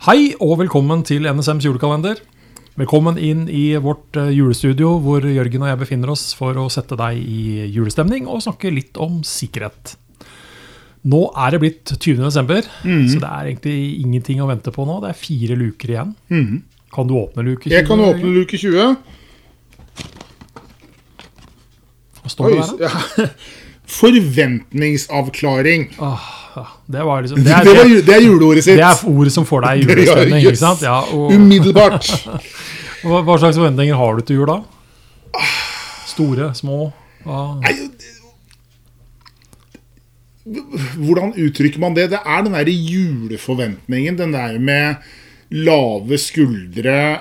[0.00, 2.22] Hei og velkommen til NSMs julekalender.
[2.80, 6.96] Velkommen inn i vårt eh, julestudio hvor Jørgen og jeg befinner oss for å sette
[6.96, 9.98] deg i julestemning og snakke litt om sikkerhet.
[11.04, 12.16] Nå er det blitt 20.
[12.24, 15.02] desember, så det er egentlig ingenting å vente på nå.
[15.04, 16.16] Det er fire luker igjen.
[16.96, 17.76] Kan du åpne luke 20?
[17.76, 18.96] Jeg kan åpne luke 20.
[22.24, 22.88] Hva står Oi, det der, da?
[22.88, 23.28] ja.
[23.90, 25.88] Forventningsavklaring.
[25.98, 26.26] Åh,
[26.86, 28.78] det var liksom Det er, det, var, det er juleordet sitt.
[28.78, 30.62] det er ordet som får deg i julestemning, yes.
[30.84, 32.10] Ja, og, Umiddelbart.
[33.06, 34.60] hva, hva slags forventninger har du til jul da?
[36.10, 36.90] Store, små?
[37.26, 37.74] Nei,
[40.98, 42.08] Hvordan uttrykker man det?
[42.10, 44.16] Det er den der juleforventningen.
[44.18, 44.94] Den der med
[45.50, 47.20] lave skuldre,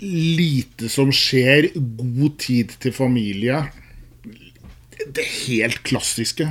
[0.00, 3.60] lite som skjer, god tid til familie.
[5.08, 6.46] Det helt klassiske.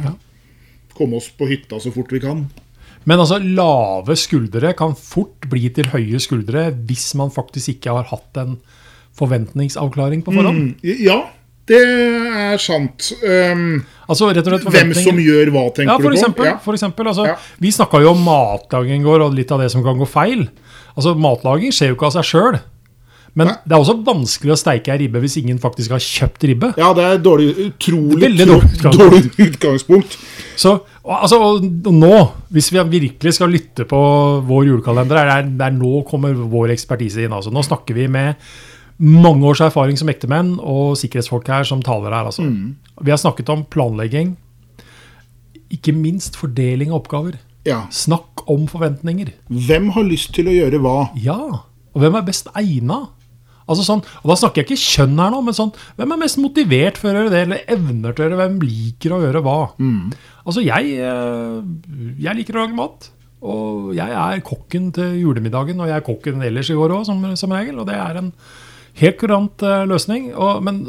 [0.98, 2.48] Komme oss på hytta så fort vi kan.
[3.08, 8.10] Men altså, lave skuldre kan fort bli til høye skuldre hvis man faktisk ikke har
[8.12, 8.58] hatt en
[9.20, 10.74] forventningsavklaring på forhånd.
[10.74, 11.22] Mm, Ja,
[11.70, 13.12] det er sant.
[13.22, 16.46] Um, Altså, hvem som gjør hva, tenker ja, for du på?
[16.48, 16.58] Ja.
[16.58, 17.36] for eksempel altså, Ja.
[17.62, 20.48] Vi snakka jo om matlaging i går, og litt av det som kan gå feil.
[20.98, 22.60] Altså, Matlaging skjer jo ikke av seg sjøl.
[23.38, 26.72] Men det er også vanskelig å steike ei ribbe hvis ingen faktisk har kjøpt ribbe.
[26.80, 28.98] Ja, det er dårlig, utrolig det er dårlig utgangspunkt.
[29.04, 30.18] dårlig utgangspunkt.
[30.60, 32.16] Så, og, altså, og nå,
[32.54, 34.00] hvis vi virkelig skal lytte på
[34.50, 37.36] vår julekalender, er det er nå kommer vår ekspertise inn.
[37.36, 37.54] Altså.
[37.54, 38.40] Nå snakker vi med
[39.00, 42.28] mange års erfaring som ektemenn og sikkerhetsfolk her som taler her.
[42.32, 42.44] Altså.
[43.00, 44.34] Vi har snakket om planlegging,
[45.70, 47.38] ikke minst fordeling av oppgaver.
[47.68, 47.84] Ja.
[47.94, 49.32] Snakk om forventninger.
[49.48, 50.98] Hvem har lyst til å gjøre hva?
[51.20, 51.40] Ja,
[51.94, 53.06] og hvem er best egna?
[53.70, 56.40] Altså sånn, og Da snakker jeg ikke kjønn her nå, men sånn, hvem er mest
[56.42, 59.44] motivert for å gjøre det, eller evner til å gjøre det, hvem liker å gjøre
[59.46, 59.60] hva?
[60.46, 61.60] Altså, jeg, eh,
[62.26, 66.42] jeg liker å lage mat, og jeg er kokken til julemiddagen, og jeg er kokken
[66.44, 68.34] ellers i år òg, som, som regel, og det er en
[69.00, 70.32] helt kurant eh, løsning.
[70.36, 70.82] Og, men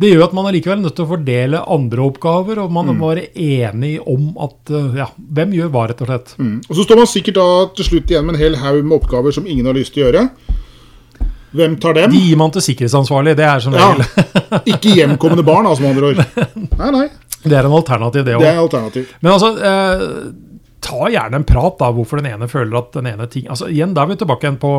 [0.00, 3.10] det gjør at man er likevel nødt til å fordele andre oppgaver, og man må
[3.10, 6.34] være enig om at eh, ja, hvem gjør hva, rett og slett.
[6.70, 9.34] Og så står man sikkert da til slutt igjen med en hel haug med oppgaver
[9.36, 10.24] som ingen har lyst til å gjøre.
[11.54, 12.10] Hvem tar dem?
[12.10, 13.92] De gir man til sikkerhetsansvarlig, det er som Ja.
[13.92, 14.04] regel.
[14.74, 16.48] Ikke hjemkommende barn, altså, med andre ord.
[16.78, 17.08] Nei, nei.
[17.44, 18.46] Det er en alternativ, det Det òg.
[18.48, 19.06] er alternativ.
[19.22, 20.32] Men altså, eh,
[20.84, 23.94] ta gjerne en prat da, hvorfor den ene føler at den ene ting altså igjen,
[23.94, 24.72] Da er vi tilbake igjen på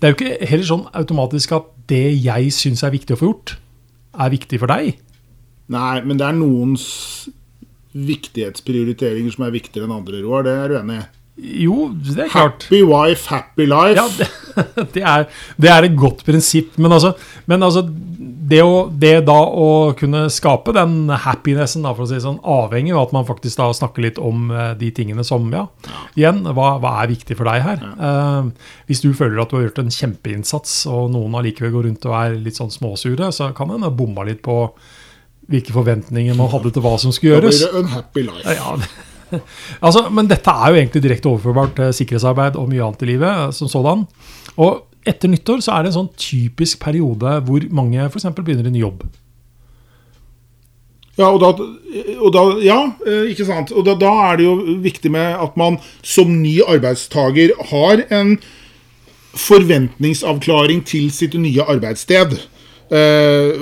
[0.00, 3.28] Det er jo ikke heller sånn automatisk at det jeg syns er viktig å få
[3.30, 3.52] gjort,
[4.18, 4.96] er viktig for deg.
[5.70, 7.28] Nei, men det er noens
[7.94, 10.42] viktighetsprioriteringer som er viktigere enn andre, Roar.
[10.46, 11.06] Det er du enig i?
[11.64, 12.66] Jo, det er klart.
[12.68, 13.96] Happy wife, happy life.
[13.96, 14.28] Ja, det,
[14.94, 15.26] det, er,
[15.60, 16.76] det er et godt prinsipp.
[16.82, 17.12] Men altså,
[17.50, 19.68] men altså det, å, det da å
[19.98, 23.68] kunne skape den happinessen, da, for å si sånn, avhenger av at man faktisk da
[23.76, 25.66] snakker litt om eh, de tingene som Ja,
[26.18, 27.84] igjen, hva, hva er viktig for deg her?
[27.98, 28.50] Uh,
[28.88, 32.18] hvis du føler at du har gjort en kjempeinnsats, og noen allikevel går rundt og
[32.18, 34.58] er litt sånn småsure, så kan en bomma litt på
[35.52, 37.62] hvilke forventninger man hadde til hva som skulle Da gjøres.
[37.62, 38.54] blir det unhappy life.
[38.56, 38.76] Ja,
[39.84, 43.30] altså, men dette er jo egentlig direkte overførbart til sikkerhetsarbeid og mye annet i livet
[43.30, 44.06] eh, som sådan.
[44.60, 48.28] Og etter nyttår så er det en sånn typisk periode hvor mange f.eks.
[48.38, 49.04] begynner en jobb.
[51.18, 51.50] Ja, og da,
[52.24, 53.72] og da Ja, eh, ikke sant.
[53.72, 58.38] Og da, da er det jo viktig med at man som ny arbeidstaker har en
[59.32, 62.36] forventningsavklaring til sitt nye arbeidssted.
[62.92, 63.52] Eh,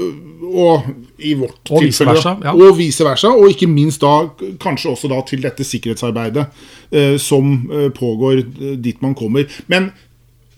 [0.51, 0.87] og
[1.23, 2.55] i vårt Og vice tilfelle versa, ja.
[2.57, 3.31] Og vice versa.
[3.37, 4.15] Og ikke minst da
[4.63, 6.47] kanskje også da til dette sikkerhetsarbeidet
[6.91, 8.43] eh, som eh, pågår
[8.83, 9.47] dit man kommer.
[9.71, 9.93] Men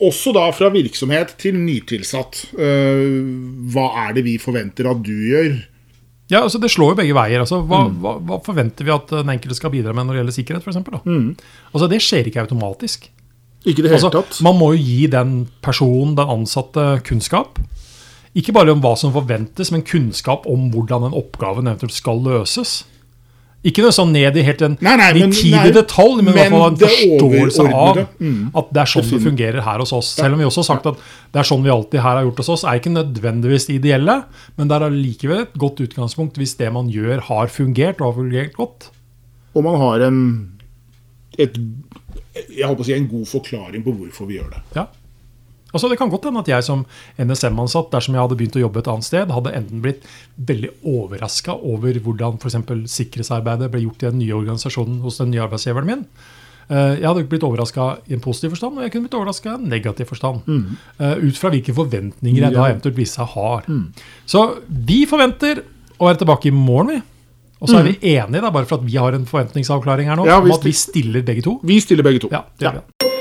[0.02, 2.40] også da fra virksomhet til nytilsatt.
[2.56, 3.04] Eh,
[3.74, 5.52] hva er det vi forventer at du gjør?
[6.32, 7.42] Ja, altså Det slår jo begge veier.
[7.44, 10.36] altså Hva, hva, hva forventer vi at den enkelte skal bidra med når det gjelder
[10.38, 10.64] sikkerhet?
[10.64, 11.50] For eksempel, da?
[11.74, 13.10] Altså Det skjer ikke automatisk.
[13.66, 14.40] Ikke det hele Altså, tatt.
[14.42, 17.60] man må jo gi den personen, den ansatte, kunnskap.
[18.34, 22.82] Ikke bare om hva som forventes, men kunnskap om hvordan en oppgave eventuelt skal løses.
[23.62, 26.48] Ikke noe sånn ned i helt en Nei, nei, men- nitidig nei, detalj, men, i
[26.48, 28.00] men en forståelse av.
[28.18, 28.50] Mm.
[28.58, 30.08] at det er sånn det fungerer her hos oss.
[30.16, 30.96] Selv om vi også har sagt at
[31.32, 34.24] det er sånn vi alltid her har gjort hos oss, er ikke nødvendigvis det ideelle,
[34.56, 38.18] men det er allikevel et godt utgangspunkt hvis det man gjør, har fungert og har
[38.18, 38.88] fungert godt.
[39.54, 40.18] Og man har en
[41.38, 41.54] et,
[42.50, 44.62] Jeg håper å si en god forklaring på hvorfor vi gjør det.
[44.74, 44.86] Ja.
[45.72, 46.84] Altså Det kan godt hende at jeg som
[47.18, 50.04] NSM-ansatt, dersom jeg hadde begynt å jobbe et annet sted, hadde enten blitt
[50.36, 52.56] veldig overraska over hvordan f.eks.
[52.92, 56.04] sikkerhetsarbeidet ble gjort i den nye organisasjonen hos den nye arbeidsgiveren min.
[56.68, 59.54] Eh, Jeg hadde blitt overraska i en positiv forstand, og jeg kunne blitt overraska i
[59.58, 60.42] en negativ forstand.
[60.46, 60.76] Mm.
[61.28, 63.64] Ut fra hvilke forventninger jeg da eventuelt visse seg har.
[64.26, 65.64] Så vi forventer
[65.98, 67.02] å være tilbake i morgen, vi.
[67.62, 70.26] Og så er vi enige, da, bare for at vi har en forventningsavklaring her nå,
[70.26, 71.60] Ja, om at vi stiller begge to.
[71.62, 72.32] Vi stiller begge to.
[72.32, 73.11] Ja, det vi.